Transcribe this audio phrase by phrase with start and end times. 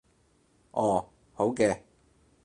[0.71, 1.83] 哦，好嘅